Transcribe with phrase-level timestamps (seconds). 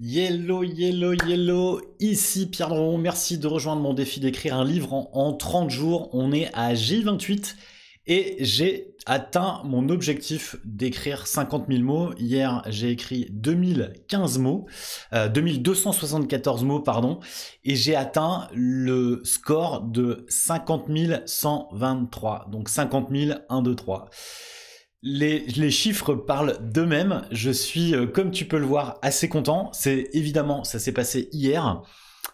[0.00, 5.08] Yellow, yellow, yellow, ici Pierre Dron, merci de rejoindre mon défi d'écrire un livre en,
[5.12, 6.10] en 30 jours.
[6.12, 7.54] On est à J28
[8.08, 12.12] et j'ai atteint mon objectif d'écrire 50 000 mots.
[12.18, 14.66] Hier, j'ai écrit 2015 mots,
[15.12, 17.20] euh, 2274 mots, pardon,
[17.62, 20.90] et j'ai atteint le score de 50
[21.24, 22.48] 123.
[22.50, 24.10] Donc 50 000, 1, 2, 3.
[25.06, 27.26] Les, chiffres parlent d'eux-mêmes.
[27.30, 29.68] Je suis, euh, comme tu peux le voir, assez content.
[29.74, 31.82] C'est évidemment, ça s'est passé hier.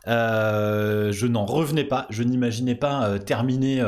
[0.06, 3.82] Euh, je n'en revenais pas, je n'imaginais pas euh, terminer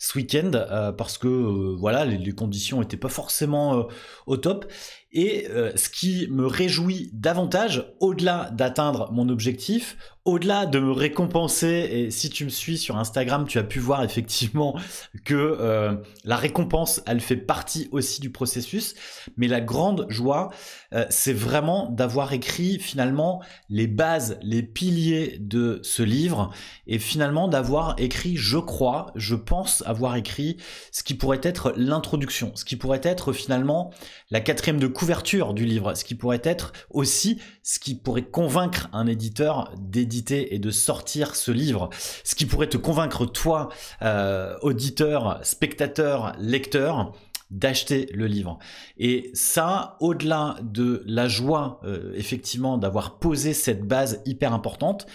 [0.00, 0.50] ce week-end
[0.98, 3.86] parce que voilà, les, les, conditions n'étaient pas forcément
[4.26, 4.66] au top.
[5.12, 9.96] Et ce qui me réjouit davantage, au-delà d'atteindre mon objectif,
[10.28, 14.04] au-delà de me récompenser, et si tu me suis sur Instagram, tu as pu voir
[14.04, 14.78] effectivement
[15.24, 15.94] que euh,
[16.24, 18.94] la récompense, elle fait partie aussi du processus,
[19.38, 20.50] mais la grande joie,
[20.92, 26.50] euh, c'est vraiment d'avoir écrit finalement les bases, les piliers de ce livre,
[26.86, 30.58] et finalement d'avoir écrit, je crois, je pense avoir écrit
[30.92, 33.94] ce qui pourrait être l'introduction, ce qui pourrait être finalement
[34.30, 38.88] la quatrième de couverture du livre, ce qui pourrait être aussi ce qui pourrait convaincre
[38.92, 41.88] un éditeur d'éditer et de sortir ce livre,
[42.24, 43.68] ce qui pourrait te convaincre toi,
[44.02, 47.12] euh, auditeur, spectateur, lecteur,
[47.48, 48.58] d'acheter le livre.
[48.98, 55.06] Et ça, au-delà de la joie, euh, effectivement, d'avoir posé cette base hyper importante,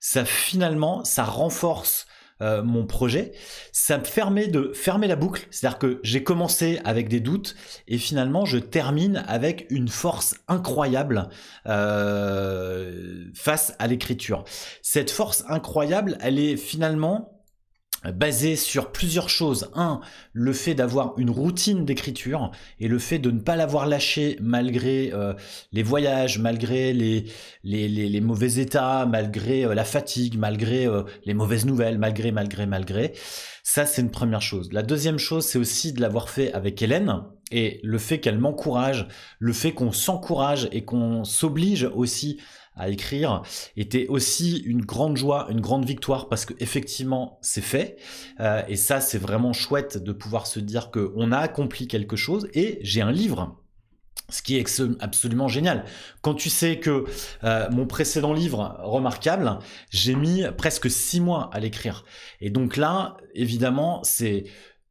[0.00, 2.08] ça finalement, ça renforce
[2.40, 3.32] euh, mon projet,
[3.72, 5.46] ça me permet de fermer la boucle.
[5.50, 7.56] C'est-à-dire que j'ai commencé avec des doutes
[7.88, 11.28] et finalement je termine avec une force incroyable
[11.66, 14.44] euh, face à l'écriture.
[14.82, 17.37] Cette force incroyable, elle est finalement
[18.12, 19.70] basé sur plusieurs choses.
[19.74, 20.00] Un,
[20.32, 22.50] le fait d'avoir une routine d'écriture
[22.80, 25.34] et le fait de ne pas l'avoir lâché malgré euh,
[25.72, 27.24] les voyages, malgré les,
[27.64, 33.12] les, mauvais états, malgré euh, la fatigue, malgré euh, les mauvaises nouvelles, malgré, malgré, malgré.
[33.62, 34.72] Ça, c'est une première chose.
[34.72, 39.08] La deuxième chose, c'est aussi de l'avoir fait avec Hélène et le fait qu'elle m'encourage,
[39.38, 42.38] le fait qu'on s'encourage et qu'on s'oblige aussi
[42.78, 43.42] à écrire
[43.76, 47.96] était aussi une grande joie, une grande victoire parce que effectivement c'est fait
[48.40, 52.16] euh, et ça c'est vraiment chouette de pouvoir se dire que on a accompli quelque
[52.16, 53.56] chose et j'ai un livre.
[54.30, 55.86] Ce qui est absolument génial.
[56.20, 57.06] Quand tu sais que
[57.44, 59.58] euh, mon précédent livre, remarquable,
[59.88, 62.04] j'ai mis presque six mois à l'écrire.
[62.42, 64.44] Et donc là, évidemment, c'est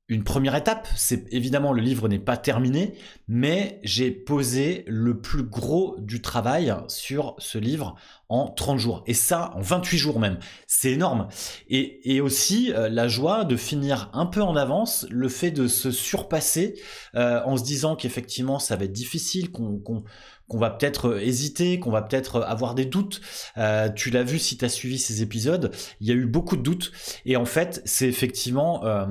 [0.10, 0.88] une première étape.
[0.96, 2.94] C'est évidemment le livre n'est pas terminé,
[3.28, 7.96] mais j'ai posé le plus gros du travail sur ce livre
[8.30, 9.04] en 30 jours.
[9.06, 10.40] Et ça, en 28 jours même.
[10.66, 11.28] C'est énorme.
[11.70, 15.92] Et, aussi euh, la joie de finir un peu en avance, le fait de se
[15.92, 16.80] surpasser
[17.16, 20.04] euh, en se disant qu'effectivement ça va être difficile, qu'on
[20.48, 23.22] qu'on va peut-être euh, hésiter, qu'on va peut-être euh, avoir des doutes.
[23.58, 26.56] Euh, tu l'as vu si tu as suivi ces épisodes, il y a eu beaucoup
[26.56, 26.92] de doutes.
[27.26, 29.06] Et en fait, c'est effectivement euh,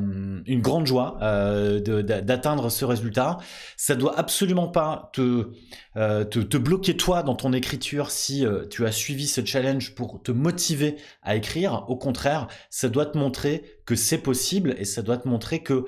[0.47, 3.38] une grande joie euh, d'atteindre ce résultat.
[3.76, 5.50] Ça doit absolument pas te,
[5.97, 10.22] euh, te, te, bloquer toi dans ton écriture si tu as suivi ce challenge pour
[10.22, 11.84] te motiver à écrire.
[11.88, 15.84] Au contraire, ça doit te montrer que c'est possible et ça doit te montrer que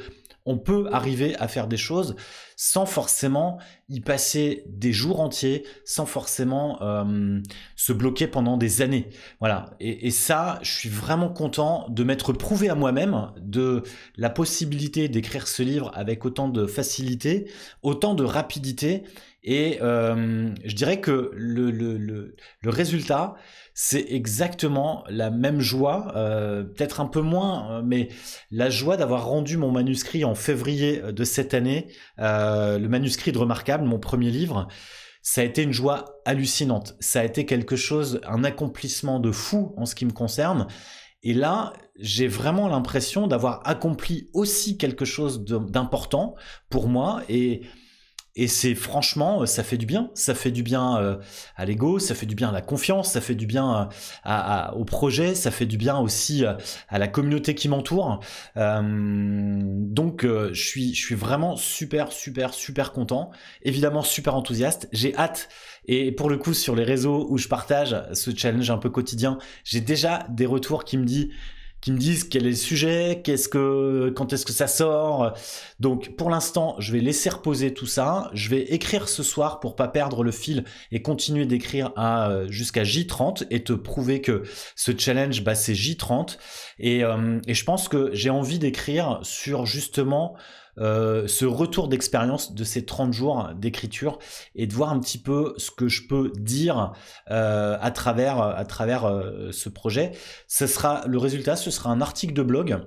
[0.49, 2.17] on peut arriver à faire des choses
[2.57, 7.39] sans forcément y passer des jours entiers, sans forcément euh,
[7.77, 9.11] se bloquer pendant des années.
[9.39, 9.77] Voilà.
[9.79, 13.85] Et, et, ça, je suis vraiment content de m'être prouvé à moi-même de
[14.17, 17.49] la possibilité d'écrire ce livre avec autant de facilité,
[17.83, 19.05] autant de rapidité.
[19.43, 23.37] Et euh, je dirais que le, le, le, le résultat,
[23.73, 28.09] c'est exactement la même joie, euh, peut-être un peu moins, euh, mais
[28.51, 31.87] la joie d'avoir rendu mon manuscrit en février de cette année,
[32.19, 34.67] euh, le manuscrit de Remarquable, mon premier livre.
[35.23, 36.97] Ça a été une joie hallucinante.
[36.99, 40.67] Ça a été quelque chose, un accomplissement de fou en ce qui me concerne.
[41.23, 46.35] Et là, j'ai vraiment l'impression d'avoir accompli aussi quelque chose d'important
[46.71, 47.63] pour moi et
[48.39, 50.11] et c'est franchement, euh, ça fait du bien.
[50.15, 51.17] Ça fait du bien euh,
[51.57, 53.91] à l'ego, ça fait du bien à la confiance, ça fait du bien
[54.27, 56.45] euh, au projet, ça fait du bien aussi
[56.89, 58.21] à la communauté qui m'entoure.
[58.55, 63.31] Donc, je suis, je suis vraiment super, super, super content.
[63.63, 64.89] Évidemment, super enthousiaste.
[64.93, 65.49] J'ai hâte.
[65.87, 69.39] Et pour le coup, sur les réseaux où je partage ce challenge un peu quotidien,
[69.65, 71.31] j'ai déjà des retours qui me disent
[71.81, 75.35] qui me disent quel est le sujet, qu'est-ce que, quand est-ce que ça sort.
[75.81, 78.31] Donc pour l'instant, je vais laisser reposer tout ça.
[78.33, 82.49] Je vais écrire ce soir pour pas perdre le fil et continuer d'écrire à euh,
[82.49, 84.43] jusqu'à J30 et te prouver que
[84.75, 86.39] ce challenge, bah, c'est J30.
[86.79, 90.37] Et, euh, et je pense que j'ai envie d'écrire sur justement
[90.79, 94.19] ce retour d'expérience de ces 30 jours d'écriture
[94.55, 96.93] et de voir un petit peu ce que je peux dire
[97.27, 100.13] à travers, à travers ce projet.
[100.47, 102.79] Ce sera, le résultat, ce sera un article de blog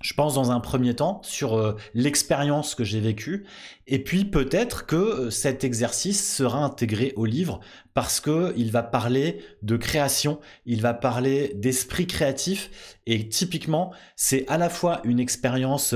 [0.00, 3.46] je pense dans un premier temps sur euh, l'expérience que j'ai vécue
[3.86, 7.60] et puis peut-être que euh, cet exercice sera intégré au livre
[7.94, 12.70] parce que il va parler de création, il va parler d'esprit créatif
[13.06, 15.94] et typiquement c'est à la fois une expérience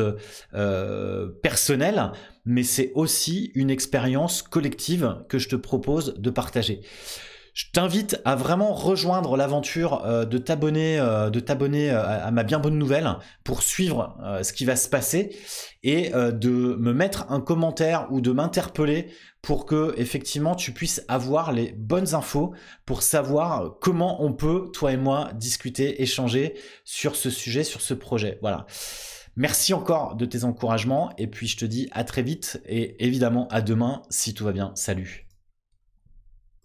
[0.54, 2.12] euh, personnelle
[2.44, 6.80] mais c'est aussi une expérience collective que je te propose de partager.
[7.52, 12.78] Je t'invite à vraiment rejoindre l'aventure euh, de t'abonner, euh, euh, à, ma bien bonne
[12.78, 13.08] nouvelle
[13.44, 15.36] pour suivre ce qui va se passer
[15.82, 19.08] et de me mettre un commentaire ou de m'interpeller
[19.42, 22.54] pour que effectivement tu puisses avoir les bonnes infos
[22.86, 26.54] pour savoir comment on peut toi et moi discuter, échanger
[26.84, 28.38] sur ce sujet, sur ce projet.
[28.40, 28.66] Voilà.
[29.36, 33.48] Merci encore de tes encouragements et puis je te dis à très vite et évidemment
[33.48, 34.72] à demain si tout va bien.
[34.74, 35.31] Salut.